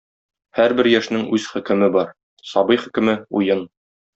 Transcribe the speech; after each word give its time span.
Һәрбер 0.59 0.87
яшьнең 0.91 1.27
үз 1.37 1.45
хөкеме 1.51 1.91
бар: 1.99 2.11
сабый 2.55 2.83
хөкеме— 2.87 3.19
уен. 3.43 3.67